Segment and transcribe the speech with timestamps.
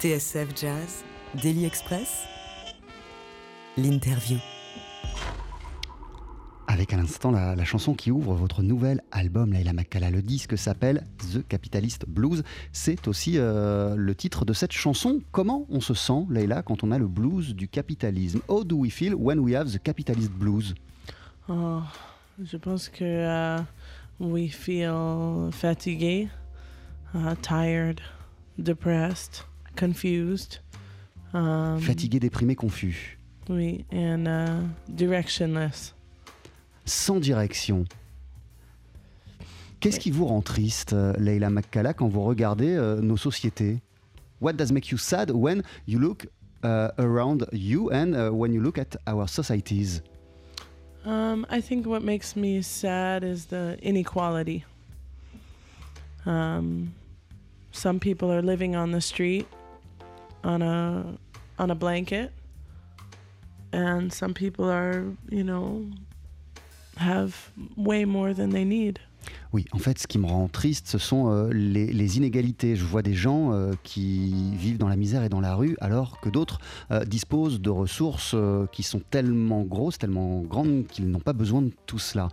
[0.00, 1.04] TSF Jazz,
[1.42, 2.24] Daily Express,
[3.76, 4.38] l'interview.
[6.68, 10.10] Avec à l'instant la, la chanson qui ouvre votre nouvel album, Leila Makala.
[10.10, 12.44] Le disque s'appelle The Capitalist Blues.
[12.72, 15.20] C'est aussi euh, le titre de cette chanson.
[15.32, 18.40] Comment on se sent, Leila, quand on a le blues du capitalisme?
[18.48, 20.74] How do we feel when we have the capitalist blues?
[21.46, 21.82] Oh,
[22.42, 23.04] je pense que
[23.58, 23.64] uh,
[24.18, 26.30] we feel fatigué,
[27.14, 28.00] uh, tired,
[28.56, 29.44] depressed,
[29.80, 30.60] confused.
[31.32, 35.94] Um, Fatigué, déprimé, confus, Oui, and uh, directionless.
[36.84, 37.84] sans direction.
[39.80, 43.78] Qu'est-ce qui vous rend triste, euh, Leila Makkala, quand vous regardez euh, nos sociétés?
[44.42, 46.26] What does make you sad when you look
[46.62, 50.02] uh, around you and uh, when you look at our societies?
[51.06, 54.64] Um, I think what makes me sad is the inequality.
[56.26, 56.92] Um,
[57.72, 59.46] some people are living on the street
[60.44, 61.04] on a
[61.58, 62.30] on a blanket,
[63.72, 65.84] and some people are, you know,
[66.96, 68.98] have way more than they need.
[69.52, 72.76] Oui, en fait, ce qui me rend triste, ce sont euh, les, inégalités.
[72.76, 76.20] Je vois des gens euh, qui vivent dans la misère et dans la rue, alors
[76.20, 76.60] que d'autres
[76.90, 78.36] euh, disposent de ressources
[78.72, 82.28] qui sont tellement grosses, tellement grandes qu'ils n'ont pas besoin de tout cela.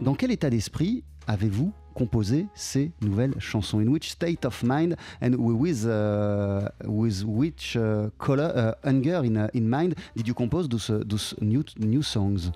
[0.00, 3.80] Dans quel état d'esprit avez-vous composé ces nouvelles chansons.
[3.80, 9.48] In which state of mind and with, uh, with which uh, color, uh, in, uh,
[9.54, 12.52] in mind did you compose those, uh, those new, new songs?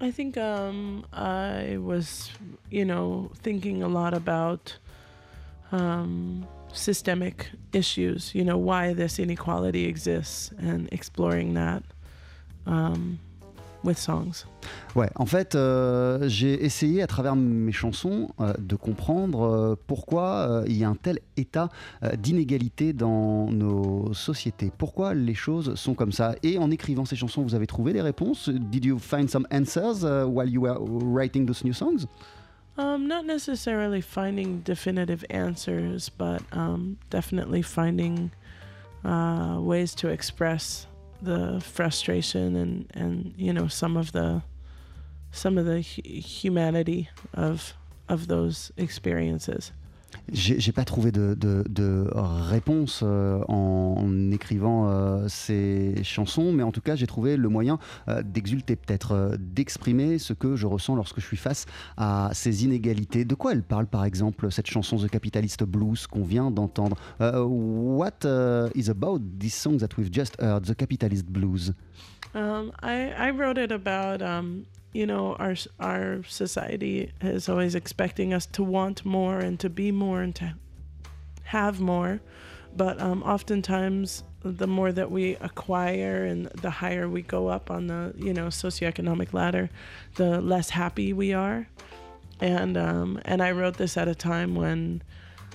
[0.00, 2.30] I think um, I was,
[2.70, 4.78] you know, thinking a lot about
[5.72, 11.82] um, systemic issues, you know, why this inequality exists, and exploring that
[12.66, 13.18] um,
[13.84, 14.46] with songs.
[14.94, 20.24] Ouais, en fait, euh, j'ai essayé à travers mes chansons euh, de comprendre euh, pourquoi
[20.24, 21.68] euh, il y a un tel état
[22.02, 24.70] euh, d'inégalité dans nos sociétés.
[24.76, 26.34] Pourquoi les choses sont comme ça?
[26.42, 28.48] Et en écrivant ces chansons, vous avez trouvé des réponses?
[28.48, 32.06] Did you find some answers uh, while you were writing those new songs?
[32.78, 38.30] Um, not necessarily finding definitive answers, but um, definitely finding
[39.04, 40.86] uh, ways to express
[41.22, 44.42] the frustration and, and you know some of the
[45.32, 47.74] some of the humanity of
[48.08, 49.72] of those experiences.
[50.32, 56.94] J'ai pas trouvé de, réponse euh, en, écrivant euh, ces chansons, mais en tout cas,
[56.94, 57.78] j'ai trouvé le moyen
[58.08, 61.66] euh, d'exulter, peut-être, d'exprimer ce que je ressens lorsque je suis face
[61.96, 63.24] à ces inégalités.
[63.24, 66.96] De quoi elle parle, par exemple, cette chanson The Capitalist Blues qu'on vient d'entendre?
[67.20, 71.72] Euh, What uh, is about this song that we've just heard, The Capitalist Blues?
[72.34, 78.34] Um, I, I wrote it about um, you know our our society is always expecting
[78.34, 80.54] us to want more and to be more and to
[81.44, 82.20] have more,
[82.76, 87.86] but um, oftentimes the more that we acquire and the higher we go up on
[87.88, 89.70] the you know socioeconomic ladder,
[90.14, 91.68] the less happy we are,
[92.40, 95.02] and um, and I wrote this at a time when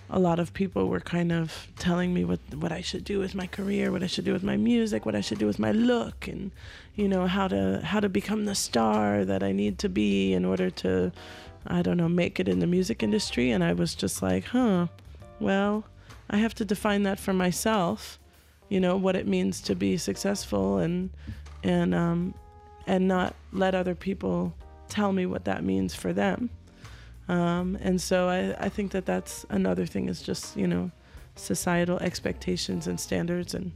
[0.10, 3.34] a lot of people were kind of telling me what what I should do with
[3.34, 5.72] my career, what I should do with my music, what I should do with my
[5.72, 6.52] look, and
[6.96, 10.46] you know how to how to become the star that I need to be in
[10.46, 11.12] order to,
[11.66, 13.52] I don't know, make it in the music industry.
[13.52, 14.88] And I was just like, huh,
[15.40, 15.86] well,
[16.30, 18.20] I have to define that for myself,
[18.70, 21.10] you know, what it means to be successful, and
[21.64, 22.36] and um,
[22.86, 24.54] and not let other people
[24.88, 26.50] tell me what that means for them.
[27.28, 30.92] Um, and so I, I think that that's another thing is just you know
[31.36, 33.72] societal expectations and standards and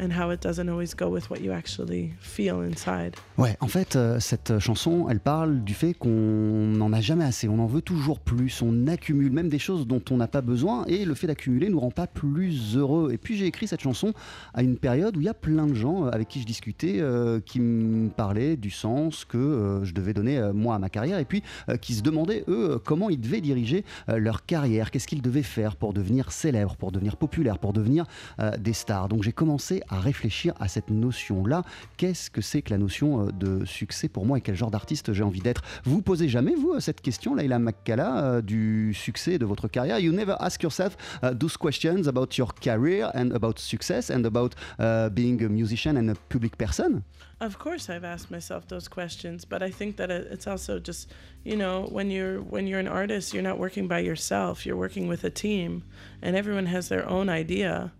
[0.00, 3.14] and how it doesn't always go with what you actually feel inside.
[3.38, 7.48] Ouais, en fait, euh, cette chanson, elle parle du fait qu'on n'en a jamais assez,
[7.48, 10.84] on en veut toujours plus, on accumule même des choses dont on n'a pas besoin,
[10.86, 13.12] et le fait d'accumuler nous rend pas plus heureux.
[13.12, 14.12] Et puis j'ai écrit cette chanson
[14.54, 16.96] à une période où il y a plein de gens euh, avec qui je discutais,
[17.00, 20.88] euh, qui me parlaient du sens que euh, je devais donner euh, moi à ma
[20.88, 24.46] carrière, et puis euh, qui se demandaient eux euh, comment ils devaient diriger euh, leur
[24.46, 28.06] carrière, qu'est-ce qu'ils devaient faire pour devenir célèbres, pour devenir populaires, pour devenir
[28.40, 29.08] euh, des stars.
[29.08, 31.62] Donc j'ai commencé à réfléchir à cette notion-là.
[31.96, 35.12] Qu'est-ce que c'est que la notion euh, de succès pour moi et quel genre d'artiste
[35.12, 35.62] j'ai envie d'être?
[35.84, 39.98] Vous posez jamais, vous, euh, cette question, Laila Makkala, euh, du succès de votre carrière?
[39.98, 45.08] You never ask yourself those questions about your career and about success and about uh,
[45.10, 47.02] being a musician and a public person?
[47.40, 51.10] Of course, I've asked myself those questions, but I think that it- it's also just
[51.44, 54.64] you know when you're when you're an artist, you're not working by yourself.
[54.64, 55.82] You're working with a team,
[56.22, 57.90] and everyone has their own idea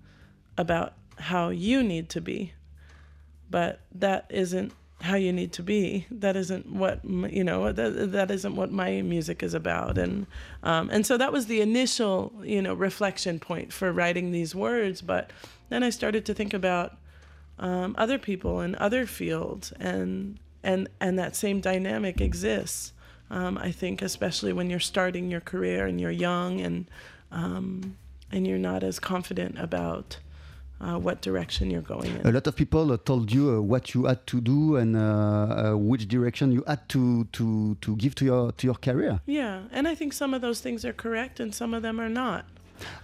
[0.56, 2.52] about how you need to be.
[3.50, 4.72] But that isn't
[5.02, 6.06] how you need to be.
[6.10, 7.72] That isn't what you know.
[7.72, 9.98] That, that isn't what my music is about.
[9.98, 10.26] And
[10.62, 15.02] um, and so that was the initial you know reflection point for writing these words.
[15.02, 15.30] But
[15.68, 16.96] then I started to think about
[17.58, 22.92] um, other people in other fields, and and and that same dynamic exists.
[23.30, 26.86] Um, I think especially when you're starting your career and you're young and
[27.30, 27.96] um,
[28.30, 30.18] and you're not as confident about
[30.82, 32.26] uh, what direction you're going in.
[32.26, 35.00] A lot of people uh, told you uh, what you had to do and uh,
[35.72, 39.20] uh, which direction you had to, to, to give to your, to your career.
[39.26, 42.08] Yeah, and I think some of those things are correct and some of them are
[42.08, 42.46] not.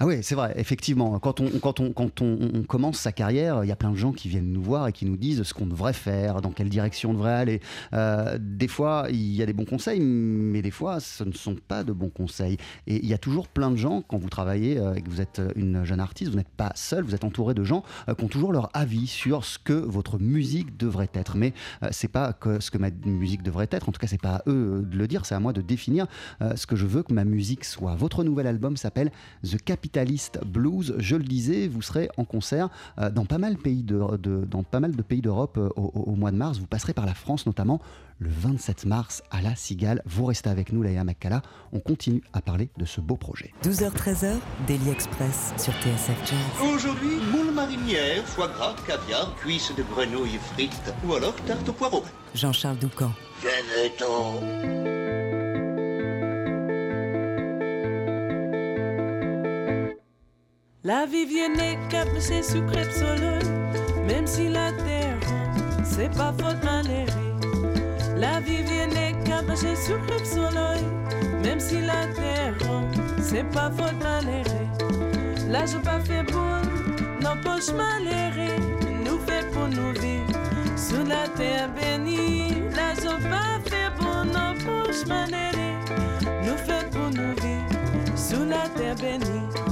[0.01, 1.19] Ah oui, c'est vrai, effectivement.
[1.19, 4.13] Quand, on, quand, on, quand on, commence sa carrière, il y a plein de gens
[4.13, 7.11] qui viennent nous voir et qui nous disent ce qu'on devrait faire, dans quelle direction
[7.11, 7.61] on devrait aller.
[7.93, 11.57] Euh, des fois, il y a des bons conseils, mais des fois, ce ne sont
[11.57, 12.57] pas de bons conseils.
[12.87, 15.21] Et il y a toujours plein de gens, quand vous travaillez euh, et que vous
[15.21, 18.25] êtes une jeune artiste, vous n'êtes pas seul, vous êtes entouré de gens euh, qui
[18.25, 21.37] ont toujours leur avis sur ce que votre musique devrait être.
[21.37, 21.53] Mais
[21.83, 24.43] euh, c'est pas ce que ma musique devrait être, en tout cas, c'est pas à
[24.47, 26.07] eux de le dire, c'est à moi de définir
[26.43, 27.95] euh, ce que je veux que ma musique soit.
[27.95, 29.11] Votre nouvel album s'appelle
[29.43, 30.95] The Capitalist Blues.
[30.99, 34.47] Je le disais, vous serez en concert euh, dans pas mal de pays de, de-
[34.51, 36.59] dans pas mal de pays d'Europe euh, au, au- au mois de mars.
[36.59, 37.79] Vous passerez par la France notamment
[38.19, 40.01] le 27 mars à la Cigale.
[40.07, 41.43] Vous restez avec nous, Laïla Makkala.
[41.75, 43.53] On continue à parler de ce beau projet.
[43.63, 44.37] 12h-13h,
[44.67, 46.73] Daily Express sur TSF Jazz.
[46.75, 52.03] Aujourd'hui, moule marinière, foie gras, caviar, cuisses de grenouille frites ou alors tarte au poireau.
[52.35, 53.13] Jean-Charles Doucan.
[53.43, 54.41] Venez-t'en
[60.89, 61.53] La vie vient
[61.91, 63.45] cap, c'est sucré de soleil.
[64.07, 65.19] Même si la terre,
[65.85, 67.13] c'est pas faute malhérée.
[68.17, 68.89] La vie vient
[69.23, 70.83] cap, c'est sucré de soleil.
[71.45, 72.55] Même si la terre,
[73.21, 74.67] c'est pas faute malhérée.
[75.51, 76.57] Là, je pas fait bon,
[77.21, 78.57] non poche malhérée.
[79.05, 80.33] Nous fait pour nous vivre
[80.75, 82.63] sous la terre bénie.
[82.75, 85.75] Là, je pas fait bon, non poche malhérée.
[86.47, 89.68] Nous fait pour nous vivre sous la terre bénie.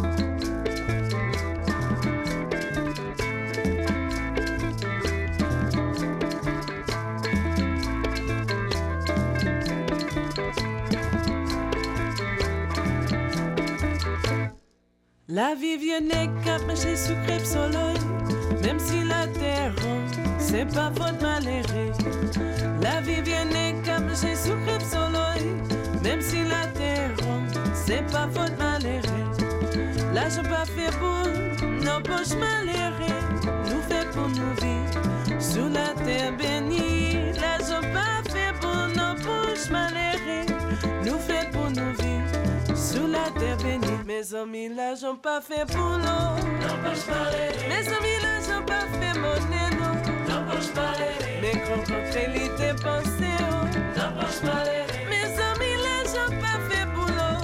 [15.37, 16.01] La vie vient
[16.43, 17.99] cap, j'ai sucré soleil.
[18.63, 19.75] Même si la terre,
[20.39, 21.93] c'est pas faute malhérée.
[22.81, 23.45] La vie vient
[23.85, 25.53] cap, j'ai sucré soleil.
[26.03, 27.11] Même si la terre,
[27.75, 29.27] c'est pas faute malhérée.
[30.15, 31.29] Là, je pas fait beau,
[31.85, 33.21] non poche malhérée.
[33.69, 36.33] Nous fait pour nous vivre sous la terre.
[44.29, 45.99] Mes amis, là, j'en pas fait boulot.
[45.99, 46.35] Non.
[47.69, 49.95] Mes amis, là, j'en pas fait monnaie, non.
[50.51, 51.41] Poche malhérée.
[51.41, 53.67] Mes rencontres, l'idée pensée, oh.
[55.09, 57.37] Mes amis, là, j'en pas fait boulot.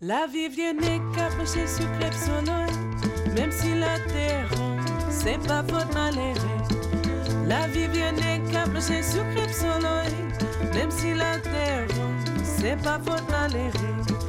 [0.00, 0.72] La vie vient
[1.14, 2.72] cap, j'ai sucré soleil.
[3.34, 4.48] Même si la terre,
[5.10, 6.38] c'est pas faute malhérée.
[7.46, 8.14] La vie vient
[8.50, 10.14] cap, j'ai sucré soleil.
[10.72, 11.86] Même si la terre,
[12.42, 14.23] c'est pas faute malhérée.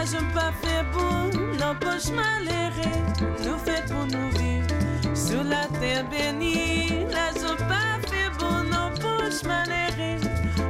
[0.00, 3.02] Là, je pas fait bon, non poche malhérée.
[3.44, 7.04] Nous fait pour nous vivre sur la terre bénie.
[7.10, 10.16] Là, je pas fait bon, non poche malhérée.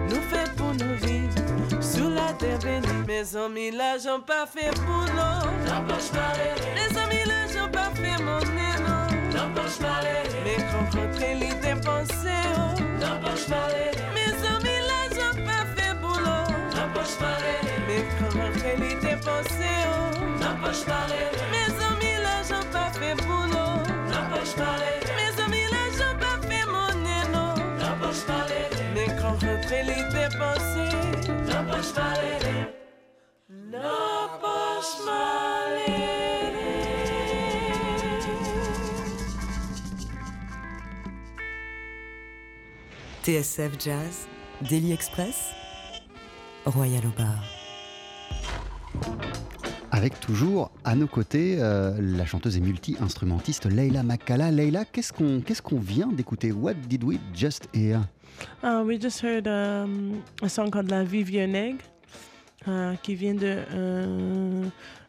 [0.08, 2.88] Nous fait pour nous vivre sur la terre bénie.
[3.06, 5.38] Mes amis, là, j'en pas fait boulot.
[5.64, 6.74] Non poche malhérée.
[6.74, 9.06] Les amis, là, j'en pas fait mon non.
[9.32, 10.42] Non poche malhérée.
[10.44, 12.80] Mes rencontres, l'idée pensée, oh.
[13.00, 13.90] Non poche malhérée.
[16.94, 17.16] Poche
[18.78, 20.20] l'idée pensée, oh.
[20.40, 21.46] Non poche malhérée.
[21.50, 23.72] Mes amis, là, j'en pas fait boulot.
[24.12, 25.14] Non poche malhérée.
[25.18, 26.92] Mes amis, là, j'en pas fait mon
[27.32, 27.54] non.
[27.78, 28.24] Non poche.
[43.22, 44.26] TSF Jazz,
[44.62, 45.52] Daily Express,
[46.66, 47.42] Royal au bar.
[49.92, 54.50] Avec toujours à nos côtés euh, la chanteuse et multi-instrumentiste Leila Makkala.
[54.50, 56.52] Leila, qu'est-ce qu'on qu'est-ce qu'on vient d'écouter?
[56.52, 58.00] What did we just hear?
[58.62, 61.78] Uh, we just heard um, a song called La Vivienne
[62.66, 64.64] uh, qui vient de euh,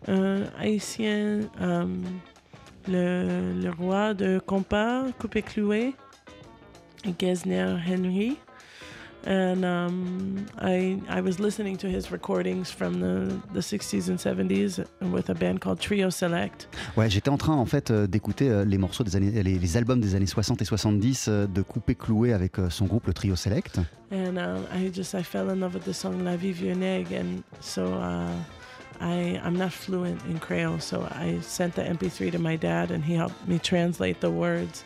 [0.08, 2.04] un haïtien, um,
[2.88, 5.94] le, le roi de compas, coupé cloué,
[7.20, 8.38] Gesner Henry.
[9.26, 14.86] And um, I I was listening to his recordings from the, the 60s and 70s
[15.12, 16.68] with a band called Trio Select.
[16.98, 19.78] Ouais, j'étais en train en fait euh, d'écouter euh, les morceaux des années, les, les
[19.78, 23.36] albums des années 60 et 70 euh, de Coupé Cloué avec son groupe le Trio
[23.36, 23.80] Select.
[24.12, 27.14] And um, I just I fell in love with the song La Vie Vieux Nègre,
[27.14, 28.34] and so uh,
[29.00, 33.04] I I'm not fluent in Creole, so I sent the MP3 to my dad, and
[33.04, 34.84] he helped me translate the words.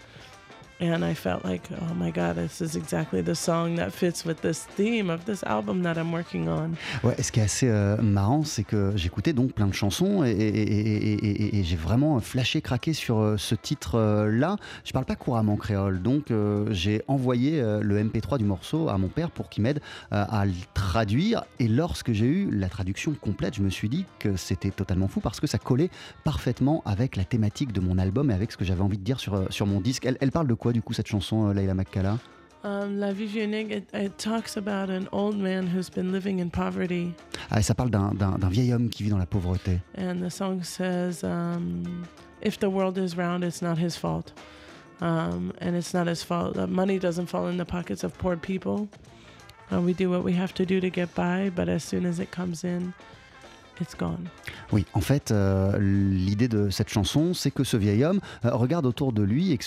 [0.82, 4.41] And I felt like, oh my God, this is exactly the song that fits with
[4.41, 6.72] this theme of this album that I'm working on.
[7.01, 10.32] Ouais, ce qui est assez euh, marrant, c'est que j'écoutais donc plein de chansons et,
[10.32, 14.58] et- et- et- j'ai vraiment flashé, craqué sur euh, ce titre-là.
[14.84, 18.98] Je parle pas couramment créole, donc euh, j'ai envoyé euh, le MP3 du morceau à
[18.98, 19.79] mon père pour qu'il m'aide
[20.12, 21.46] euh, à le traduire.
[21.60, 25.22] Et lorsque j'ai eu la traduction complète, je me suis dit que c'était totalement fou
[25.22, 25.89] parce que ça collait
[26.25, 29.22] parfaitement avec la thématique de mon album et avec ce que j'avais envie de dire
[29.22, 30.05] sur, euh, sur mon disque.
[30.05, 32.17] Elle, elle parle de quoi du coup cette chanson, euh, Leila Makkala
[32.63, 36.50] Um, La Vie Nègre, it, it talks about an old man who's been living in
[36.50, 37.13] poverty.
[37.51, 38.12] ah, Ça parle d'un-
[38.50, 39.81] vieil homme qui vit dans la pauvreté.
[39.95, 41.84] And the song says, um,
[42.41, 44.34] if the world is round, it's not his fault.
[45.00, 46.57] Um, and it's not his fault.
[46.57, 48.88] Uh, money doesn't fall in the pockets of poor people.
[49.72, 52.19] Uh, we do what we have to do to get by, but as soon as
[52.19, 52.95] it comes in,
[54.72, 58.86] Oui, en fait, euh, l'idée de cette chanson, c'est que ce vieil homme euh, regarde
[58.86, 59.60] autour de lui et,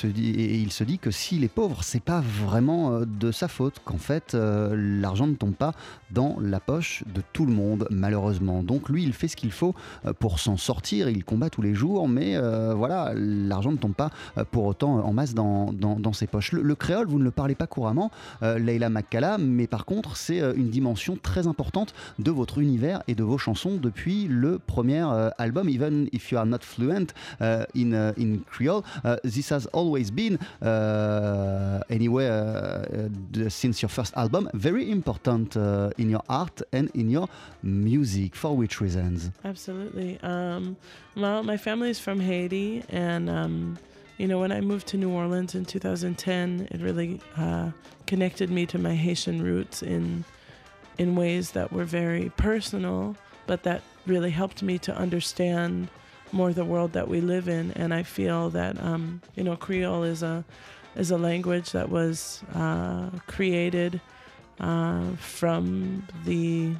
[0.56, 3.98] il se dit que s'il est pauvre, c'est pas vraiment euh, de sa faute, qu'en
[3.98, 5.72] fait, l'argent ne tombe pas
[6.10, 8.62] dans la poche de tout le monde, malheureusement.
[8.62, 9.74] Donc lui, il fait ce qu'il faut
[10.18, 12.38] pour s'en sortir, il combat tous les jours, mais
[12.74, 14.10] voilà, l'argent ne tombe pas
[14.50, 16.52] pour autant en masse dans, ses poches.
[16.52, 18.10] Le, le créole, vous ne le parlez pas couramment,
[18.42, 23.22] Leila Makkala, mais par contre, c'est une dimension très importante de votre univers et de
[23.22, 27.92] vos chansons depuis le premier euh, album, even if you are not fluent uh, in
[27.94, 28.84] uh, in Creole.
[29.04, 34.90] Uh, this has always been, uh, anyway, uh, uh, the- since your first album, very
[34.90, 37.28] important uh, in your art and in your
[37.62, 38.34] music.
[38.36, 39.30] For which reasons?
[39.44, 40.18] Absolutely.
[40.22, 40.76] Um,
[41.16, 43.78] well, my family is from Haiti, and um,
[44.18, 47.70] you know, when I moved to New Orleans in 2010, it really uh,
[48.06, 50.24] connected me to my Haitian roots in
[50.98, 53.14] in ways that were very personal,
[53.48, 55.88] but that really helped me to understand
[56.30, 57.72] more the world that we live in.
[57.72, 60.44] And I feel that um, you know, Creole is a
[60.94, 64.00] is a language that was uh, created
[64.60, 66.74] uh, from the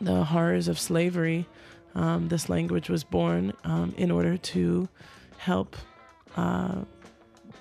[0.00, 1.46] the horrors of slavery.
[1.94, 4.88] Um, this language was born um, in order to
[5.38, 5.76] help
[6.36, 6.82] uh,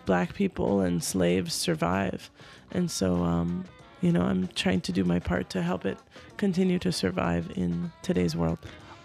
[0.05, 2.29] black people and slaves survive.
[2.71, 3.65] And so, um,
[4.01, 5.97] you know, I'm trying to do my part to help it
[6.37, 8.57] continue to survive in today's world.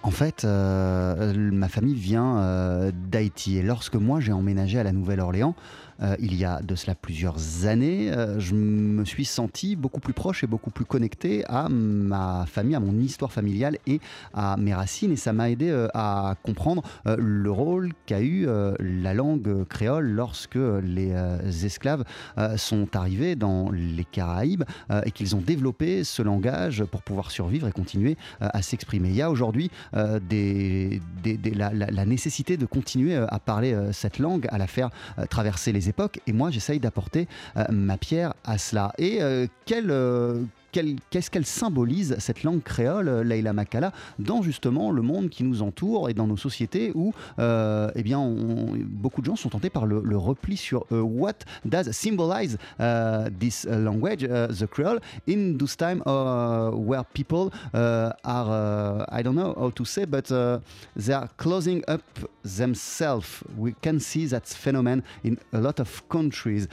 [0.05, 4.91] En fait, euh, ma famille vient euh, d'Haïti et lorsque moi j'ai emménagé à la
[4.91, 5.55] Nouvelle-Orléans,
[6.03, 10.13] euh, il y a de cela plusieurs années, euh, je me suis senti beaucoup plus
[10.13, 14.01] proche et beaucoup plus connecté à ma famille, à mon histoire familiale et
[14.35, 15.13] à mes racines.
[15.13, 18.47] Et ça m'a aidé euh, à comprendre le rôle qu'a eu
[18.79, 21.13] la langue créole lorsque les
[21.65, 22.05] esclaves
[22.57, 24.65] sont arrivés dans les Caraïbes
[25.05, 29.09] et qu'ils ont développé ce langage pour pouvoir survivre et continuer à s'exprimer.
[29.09, 34.67] Il y a aujourd'hui la, la- nécessité de continuer à parler cette langue, à la
[34.67, 34.91] faire
[35.31, 35.89] traverser les
[36.27, 38.93] Et moi, j'essaye d'apporter euh, ma pierre à cela.
[38.99, 44.91] Et euh, quel, euh, qu'est-ce qu'elle symbolise, cette langue créole, euh, Leila Makala, dans justement
[44.91, 48.35] le monde qui nous entoure et dans nos sociétés où euh, eh bien,
[48.87, 53.64] beaucoup de gens sont tentés par le, repli sur euh, what does symbolize uh, this
[53.64, 59.23] uh, language, uh, the Creole, in those time uh, where people uh, are, uh, I
[59.23, 62.02] don't know how to say, but they are closing up
[62.45, 63.43] themselves.
[63.59, 66.69] We can see that phenomenon in a lot of countries.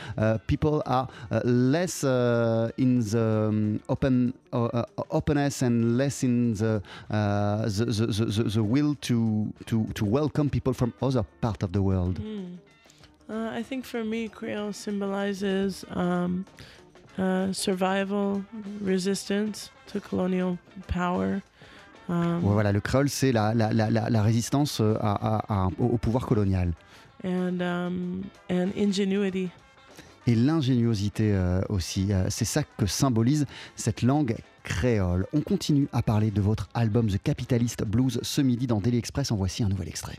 [0.48, 1.08] People are
[1.44, 8.26] less in the um, open uh, uh, openness and less in the, uh, the, the,
[8.26, 12.20] the, the, will to, to, to welcome people from other part of the world.
[13.30, 16.46] Uh, I think for me, Creole symbolizes um,
[17.18, 18.44] uh, survival,
[18.82, 21.42] resistance to colonial power.
[22.08, 25.68] Um, voilà, le créole, c'est la, la, la, la, la résistance euh, à- à- à-
[25.80, 26.74] au au pouvoir colonial.
[27.24, 29.52] and um, and ingenuity.
[30.28, 32.12] Et l'ingéniosité euh, aussi.
[32.12, 33.46] Euh, c'est ça que symbolise
[33.76, 35.26] cette langue créole.
[35.34, 39.32] On continue à parler de votre album The Capitalist Blues ce midi dans Daily Express.
[39.32, 40.18] En voici un nouvel extrait.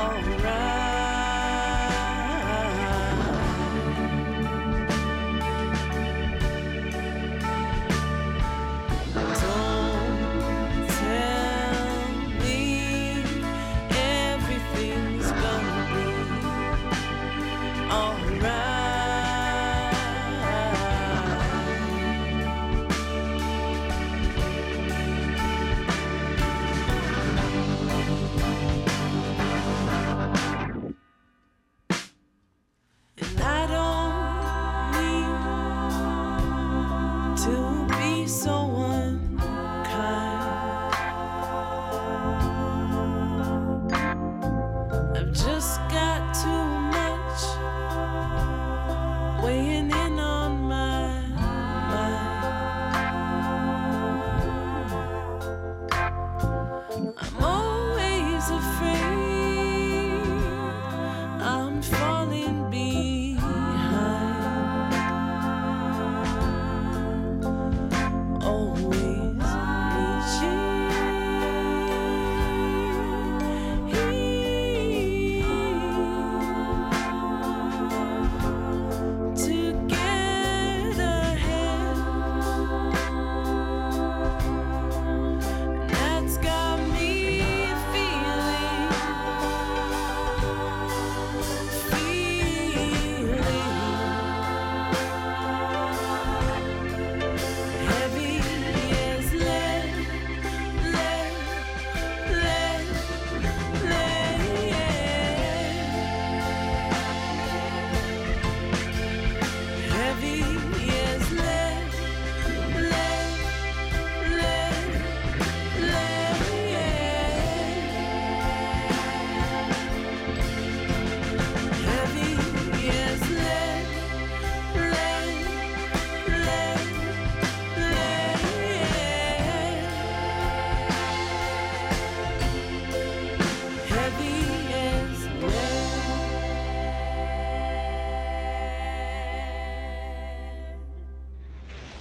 [0.00, 0.37] 아.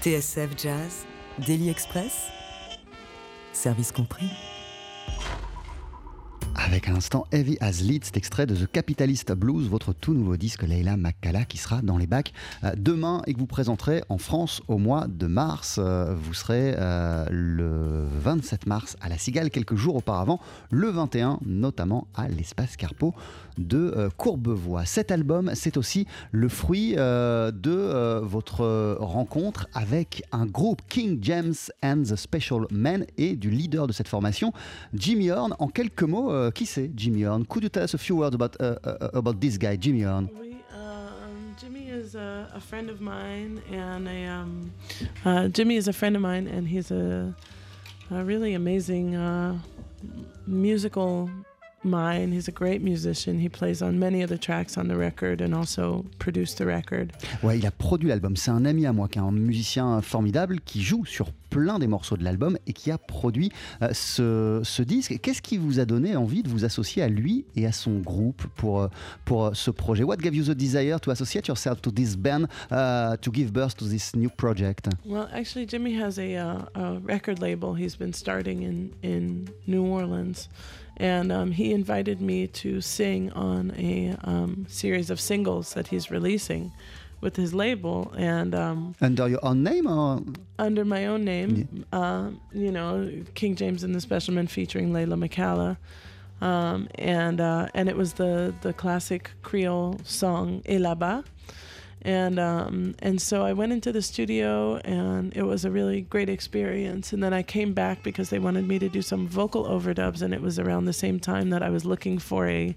[0.07, 1.05] TSF Jazz,
[1.45, 2.29] Daily Express,
[3.51, 4.29] service compris.
[6.55, 10.37] Avec un instant Heavy as Lead, cet extrait de The Capitalist Blues, votre tout nouveau
[10.37, 12.31] disque Leila Makala qui sera dans les bacs
[12.63, 15.77] euh, demain et que vous présenterez en France au mois de mars.
[15.77, 20.39] Euh, vous serez euh, le 27 mars à la Cigale, quelques jours auparavant,
[20.71, 23.13] le 21 notamment à l'espace Carpo
[23.57, 24.85] de Courbevoie.
[24.85, 32.03] Cet album, c'est aussi le fruit de votre rencontre avec un groupe King James and
[32.03, 34.53] the Special Men et du leader de cette formation,
[34.93, 35.55] Jimmy Horn.
[35.59, 37.45] En quelques mots, qui c'est Jimmy Horn?
[37.45, 40.29] Could you tell us a few words about, uh, uh, about this guy, Jimmy Horn?
[40.73, 44.71] Um, Jimmy is a, friend of mine, and um,
[45.25, 47.33] uh, Jimmy is a friend of mine, and he's a,
[48.09, 49.57] really amazing uh,
[50.45, 51.29] musical
[51.83, 52.31] mine.
[52.31, 53.39] He's a great musician.
[53.39, 57.11] He plays on many of the tracks on the record and also produced the record.
[57.43, 58.35] Ouais, il a produit l'album.
[58.35, 61.87] C'est un ami à moi qui est un musicien formidable qui joue sur plein des
[61.87, 65.19] morceaux de l'album et qui a produit euh, ce, ce, disque.
[65.21, 68.43] Qu'est-ce qui vous a donné envie de vous associer à lui et à son groupe
[68.55, 68.87] pour, euh,
[69.25, 70.03] pour euh, ce projet?
[70.03, 73.75] What gave you the desire to associate yourself to this band uh, to give birth
[73.77, 74.89] to this new project?
[75.05, 79.85] Well, actually, Jimmy has a, uh, a record label he's been starting in, in New
[79.85, 80.49] Orleans.
[80.97, 86.11] And um, he invited me to sing on a um, series of singles that he's
[86.11, 86.71] releasing
[87.21, 88.13] with his label.
[88.17, 90.21] And um, under your own name or?
[90.59, 91.99] Under my own name yeah.
[91.99, 95.77] uh, you know king james and the specialmen featuring layla mccalla.
[96.39, 101.23] Um, and uh, and it was the the classic creole song et là-bas
[102.07, 106.29] and um, and so I went into the studio, and it was a really great
[106.29, 107.11] experience.
[107.11, 110.33] And then I came back because they wanted me to do some vocal overdubs, and
[110.33, 112.73] it was around the same time that I was looking for a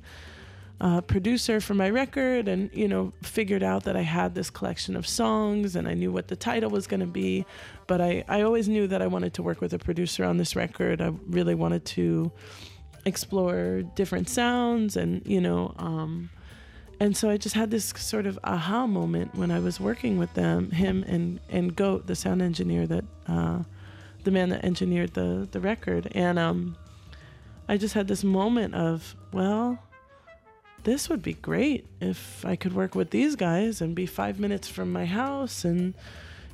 [0.81, 4.97] uh, producer for my record, and you know, figured out that I had this collection
[4.97, 7.47] of songs, and I knew what the title was going to be.
[7.87, 10.57] But I I always knew that I wanted to work with a producer on this
[10.57, 11.01] record.
[11.01, 12.33] I really wanted to
[13.07, 15.73] explore different sounds, and you know.
[15.79, 16.31] Um,
[17.01, 20.35] and so I just had this sort of aha moment when I was working with
[20.35, 23.61] them, him and and Goat, the sound engineer that, uh,
[24.23, 26.77] the man that engineered the the record, and um,
[27.69, 29.79] I just had this moment of well,
[30.85, 34.69] this would be great if I could work with these guys and be five minutes
[34.69, 35.95] from my house, and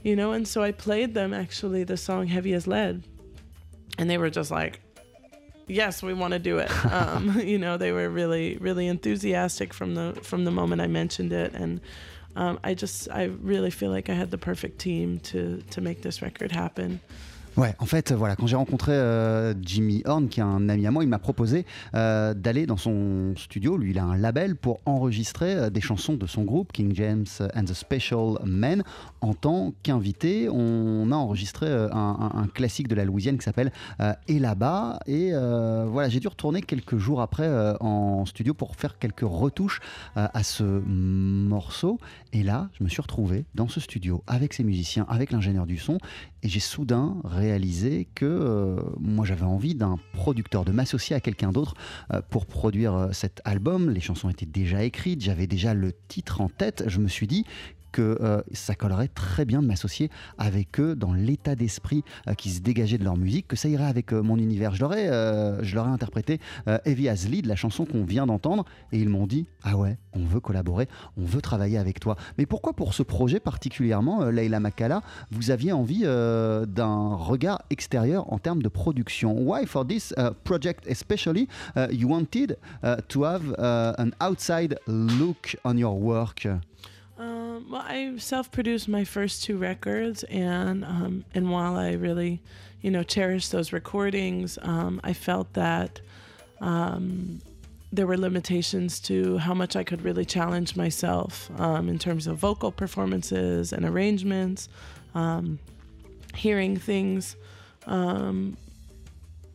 [0.04, 3.02] you know, and so I played them actually the song "Heavy as Lead,"
[3.98, 4.80] and they were just like,
[5.66, 6.70] yes, we want to do it.
[6.86, 11.32] Um, you know, they were really, really enthusiastic from the from the moment I mentioned
[11.32, 11.80] it, and
[12.34, 16.02] um, I just, I really feel like I had the perfect team to to make
[16.02, 17.00] this record happen.
[17.56, 20.90] Ouais, en fait, voilà, quand j'ai rencontré euh, Jimmy Horn, qui est un ami à
[20.90, 21.64] moi, il m'a proposé
[21.94, 23.78] euh, d'aller dans son studio.
[23.78, 27.24] Lui, il a un label pour enregistrer euh, des chansons de son groupe, King James
[27.54, 28.82] and the Special Men.
[29.22, 33.72] En tant qu'invité, on a enregistré un, classique de la Louisiane qui s'appelle
[34.28, 35.00] Et là-bas.
[35.06, 37.48] Et voilà, j'ai dû retourner quelques jours après
[37.80, 39.80] en studio pour faire quelques retouches
[40.14, 41.98] à ce morceau.
[42.32, 45.78] Et là, je me suis retrouvé dans ce studio avec ses musiciens, avec l'ingénieur du
[45.78, 45.98] son,
[46.46, 51.50] et j'ai soudain réalisé que euh, moi j'avais envie d'un producteur, de m'associer à quelqu'un
[51.50, 51.74] d'autre
[52.12, 53.90] euh, pour produire euh, cet album.
[53.90, 56.84] Les chansons étaient déjà écrites, j'avais déjà le titre en tête.
[56.86, 57.44] Je me suis dit
[57.96, 62.50] que euh, ça collerait très bien de m'associer avec eux dans l'état d'esprit euh, qui
[62.50, 64.74] se dégageait de leur musique, que ça irait avec euh, mon univers.
[64.74, 65.06] Je leur ai,
[65.62, 66.38] je leur ai interprété
[66.84, 70.26] Heavy as Lead, la chanson qu'on vient d'entendre, et ils m'ont dit Ah ouais, on
[70.26, 72.16] veut collaborer, on veut travailler avec toi.
[72.36, 78.38] Mais pourquoi pour ce projet particulièrement, Leila Makala, vous aviez envie d'un regard extérieur en
[78.38, 79.40] termes de production?
[79.40, 81.48] Why for this project especially
[81.90, 82.58] you wanted
[83.08, 86.46] to have an outside look on your work?
[87.68, 92.40] Well, I self-produced my first two records, and um, and while I really,
[92.80, 96.00] you know, cherished those recordings, um, I felt that
[96.60, 97.42] um,
[97.92, 102.38] there were limitations to how much I could really challenge myself um, in terms of
[102.38, 104.68] vocal performances and arrangements,
[105.14, 105.58] um,
[106.34, 107.34] hearing things.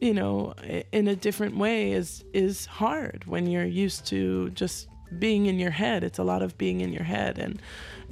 [0.02, 0.54] you know,
[0.91, 5.71] in a different way is is hard when you're used to just being in your
[5.71, 6.04] head.
[6.04, 7.38] It's a lot of being in your head.
[7.38, 7.62] And,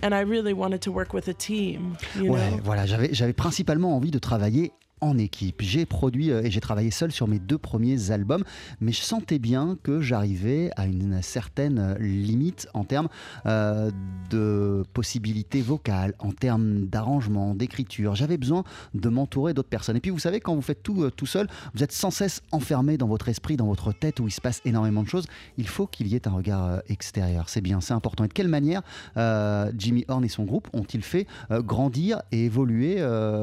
[0.02, 1.98] and I really wanted to work with a team.
[2.16, 5.62] You ouais, voilà, j'avais, j'avais principalement envie de travailler en équipe.
[5.62, 8.44] J'ai produit euh, et j'ai travaillé seul sur mes deux premiers albums,
[8.82, 13.10] mais je sentais bien que j'arrivais à une certaine limite en termes
[13.46, 13.92] euh,
[14.30, 18.16] de possibilités vocales, en termes d'arrangement, d'écriture.
[18.16, 19.98] J'avais besoin de m'entourer d'autres personnes.
[19.98, 22.42] Et puis vous savez, quand vous faites tout euh, tout seul, vous êtes sans cesse
[22.52, 25.28] enfermé dans votre esprit, dans votre tête où il se passe énormément de choses.
[25.58, 27.50] Il faut qu'il y ait un regard extérieur.
[27.50, 28.24] C'est bien, c'est important.
[28.24, 28.82] Et de quelle manière
[29.78, 32.98] Jimmy Horn et son groupe ont-ils fait grandir et évoluer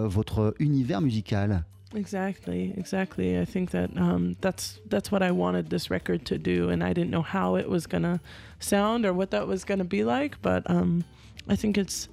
[0.07, 1.46] votre univers musical?
[1.95, 3.39] Exactly, exactly.
[3.39, 6.93] I think that um, that's that's what I wanted this record to do, and I
[6.93, 8.21] didn't know how it was gonna
[8.59, 11.05] sound or what that was gonna be like, but um,
[11.49, 12.09] I think it's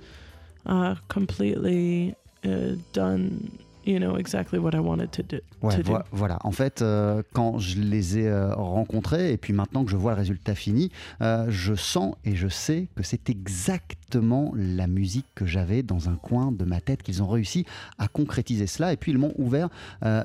[0.65, 2.15] uh, completely
[2.45, 5.37] uh, done you know exactly what I wanted to do.
[5.61, 6.03] Ouais, to vo do.
[6.11, 6.39] voilà.
[6.43, 10.11] En fait, euh, quand je les ai euh, rencontrés et puis maintenant que je vois
[10.13, 10.91] le résultat fini,
[11.21, 16.15] euh, je sens et je sais que c'est exactement la musique que j'avais dans un
[16.15, 17.65] coin de ma tête qu'ils ont réussi
[17.97, 19.69] à concrétiser cela et puis ils m'ont ouvert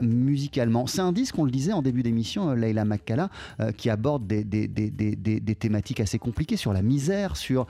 [0.02, 0.86] musicalement.
[0.86, 3.30] C'est un disque, on le disait en début d'émission, Leila Makkala,
[3.76, 7.66] qui aborde des, des, des, des, des- des thématiques assez compliquées sur la misère, sur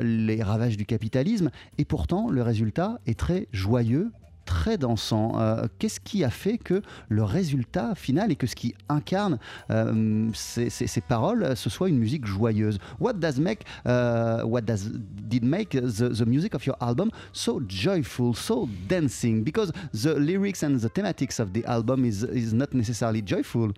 [0.00, 4.10] les ravages du capitalisme et pourtant le résultat est très joyeux
[4.48, 5.38] très dansant.
[5.38, 6.80] Euh, Qu'est-ce qui a fait que
[7.10, 9.38] le résultat final et que ce qui incarne
[9.70, 12.78] euh, ces, paroles, euh, ce soit une musique joyeuse?
[12.98, 17.60] What does make, uh, what does did make the, the music of your album so
[17.68, 19.44] joyful, so dancing?
[19.44, 23.72] Because the lyrics and the thematics of the album is is not necessarily joyful.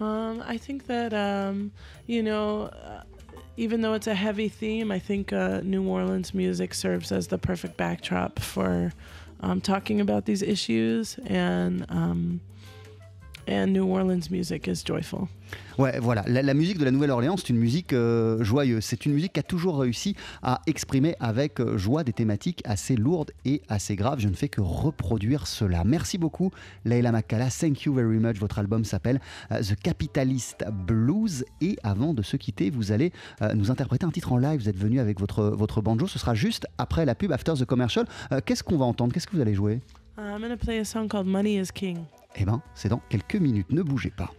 [0.00, 1.70] Um, I think that um,
[2.08, 3.04] you know, uh,
[3.56, 7.38] even though it's a heavy theme, I think uh, New Orleans music serves as the
[7.38, 8.92] perfect backdrop for
[9.42, 12.40] um, talking about these issues, and um,
[13.48, 15.28] and New Orleans music is joyful.
[15.78, 16.22] Ouais, voilà.
[16.26, 18.84] La, la musique de la Nouvelle-Orléans, c'est une musique euh, joyeuse.
[18.84, 22.96] C'est une musique qui a toujours réussi à exprimer avec euh, joie des thématiques assez
[22.96, 24.20] lourdes et assez graves.
[24.20, 25.82] Je ne fais que reproduire cela.
[25.84, 26.50] Merci beaucoup,
[26.84, 27.48] Leila Makala.
[27.50, 28.36] Thank you very much.
[28.36, 31.44] Votre album s'appelle euh, The Capitalist Blues.
[31.60, 34.60] Et avant de se quitter, vous allez euh, nous interpréter un titre en live.
[34.60, 36.06] Vous êtes venu avec votre, votre banjo.
[36.06, 38.06] Ce sera juste après la pub, after the commercial.
[38.44, 39.12] Qu'est-ce qu'on va entendre?
[39.12, 39.80] Qu'est-ce que vous allez jouer?
[40.18, 42.04] I'm gonna play a song called "Money Is King."
[42.36, 43.70] Eh ben, c'est dans quelques minutes.
[43.70, 44.30] Ne bougez pas.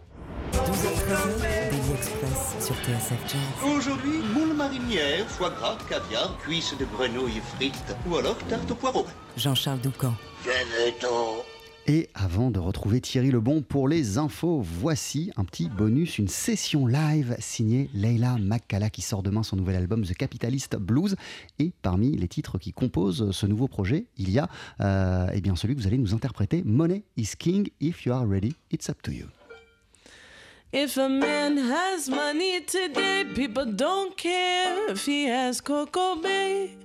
[0.52, 3.70] 12h13, Daily Express sur TSF Jazz.
[3.76, 9.06] Aujourd'hui, moule marinière, foie gras, caviar, cuisses de grenouille frites ou alors tarte au poireau.
[9.36, 10.14] Jean-Charles Doucan.
[10.44, 11.42] Venez-t'en.
[11.88, 16.86] Et avant de retrouver Thierry Lebon pour les infos, voici un petit bonus, une session
[16.86, 21.16] live signée Leila Makkala qui sort demain son nouvel album The Capitalist Blues.
[21.58, 24.48] Et parmi les titres qui composent ce nouveau projet, il y a
[24.80, 27.68] euh, eh bien celui que vous allez nous interpréter, Money is King.
[27.80, 29.26] If you are ready, it's up to you.
[30.72, 36.76] If a man has money today, people don't care if he has Coco Bay.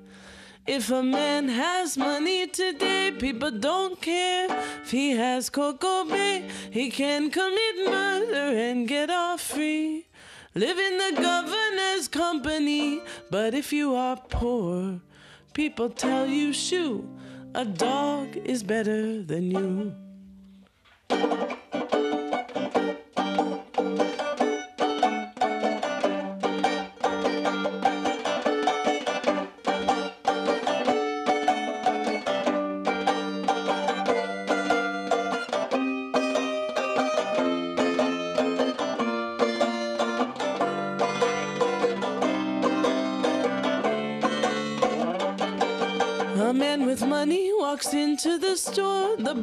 [0.68, 4.48] If a man has money today, people don't care
[4.84, 6.46] if he has Coco Bay.
[6.72, 10.08] He can commit murder and get off free.
[10.56, 13.02] Live in the governor's company,
[13.32, 15.00] but if you are poor,
[15.54, 17.08] people tell you, shoo,
[17.56, 19.96] a dog is better than you.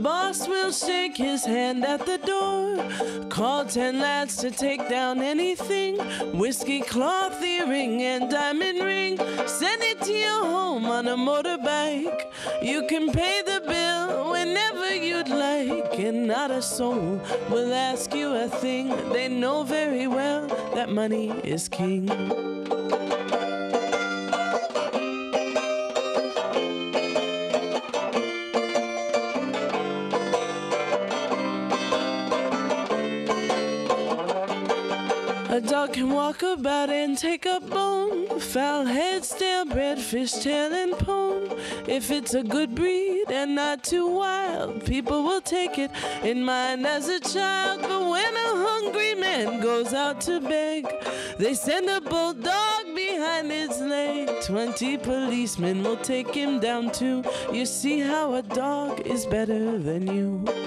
[0.05, 3.25] Boss will shake his hand at the door.
[3.31, 5.97] Call ten lads to take down anything
[6.39, 9.17] whiskey, cloth, earring, and diamond ring.
[9.47, 12.21] Send it to your home on a motorbike.
[12.63, 17.19] You can pay the bill whenever you'd like, and not a soul
[17.51, 18.89] will ask you a thing.
[19.15, 22.44] They know very well that money is king.
[35.55, 38.41] A dog can walk about and take a bone.
[38.41, 41.49] Foul head, stale bread, fish tail, and pone.
[41.87, 45.93] If it's a good breed and not too wild, people will take it
[46.25, 47.83] in mind as a child.
[47.83, 50.89] But when a hungry man goes out to beg,
[51.39, 54.31] they send a bulldog behind his leg.
[54.43, 57.23] Twenty policemen will take him down too.
[57.53, 60.64] You see how a dog is better than you.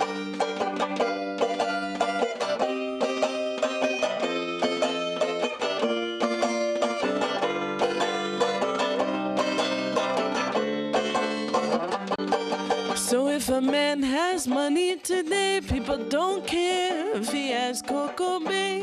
[16.09, 18.81] Don't care if he has Coco Bay.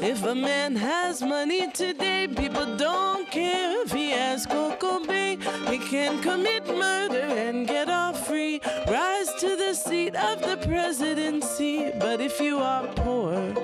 [0.00, 5.36] If a man has money today, people don't care if he has Coco Bay.
[5.68, 11.90] He can commit murder and get off free, rise to the seat of the presidency.
[11.98, 13.54] But if you are poor,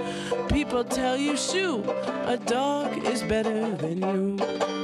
[0.48, 1.82] people tell you, shoo,
[2.26, 4.83] a dog is better than you.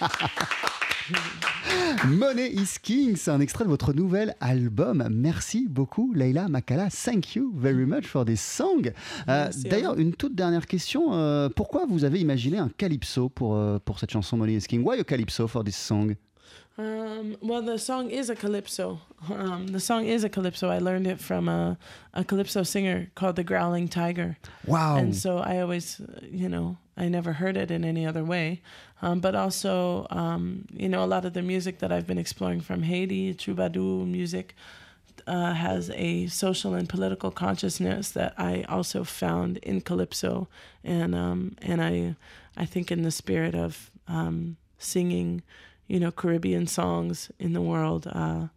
[2.06, 5.06] Money is King, c'est un extrait de votre nouvel album.
[5.10, 6.88] Merci beaucoup, Leila Makala.
[6.90, 8.92] Thank you very much for this song.
[9.28, 11.14] Euh, à D'ailleurs, une toute dernière question.
[11.14, 14.82] euh, pourquoi vous avez imaginé un calypso pour, euh, pour cette chanson Money is King?
[14.84, 16.14] Why a calypso for this song?
[16.78, 18.98] Um, well, the song is a calypso.
[19.30, 20.68] Um, the song is a calypso.
[20.68, 21.78] I learned it from a,
[22.12, 24.36] a calypso singer called the Growling Tiger.
[24.66, 28.62] Wow And so I always, you know, I never heard it in any other way.
[29.02, 32.62] Um, but also, um, you know, a lot of the music that I've been exploring
[32.62, 34.54] from Haiti, troubadour music,
[35.26, 40.48] uh, has a social and political consciousness that I also found in calypso,
[40.84, 42.16] and um, and I
[42.56, 45.42] I think in the spirit of um, singing,
[45.88, 48.06] you know, Caribbean songs in the world.
[48.10, 48.48] Uh,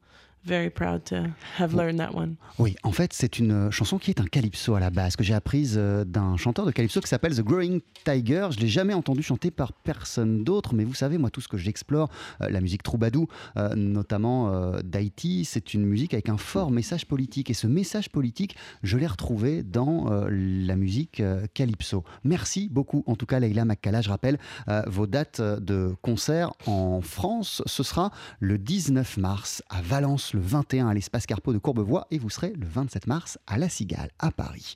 [0.45, 1.15] very proud to
[1.58, 2.36] have learned that one.
[2.58, 5.23] Oui, en fait, c'est une euh, chanson qui est un calypso à la base, que
[5.23, 8.49] j'ai apprise euh, d'un chanteur de calypso qui s'appelle The Growing Tiger.
[8.52, 11.58] Je l'ai jamais entendu chanter par personne d'autre, mais vous savez, moi, tout ce que
[11.58, 12.10] j'explore,
[12.41, 13.28] euh, la musique troubadou,
[13.75, 17.49] notamment d'Haïti, c'est une musique avec un fort message politique.
[17.49, 21.21] Et ce message politique, je l'ai retrouvé dans la musique
[21.54, 22.04] calypso.
[22.23, 24.02] Merci beaucoup, en tout cas, Leila Makkala.
[24.02, 24.38] Je rappelle
[24.88, 27.62] vos dates de concert en France.
[27.65, 32.20] Ce sera le 19 mars à Valence, le 21 à l'espace Carpeau de Courbevoie et
[32.20, 34.76] vous serez le 27 mars à La Cigale, à Paris.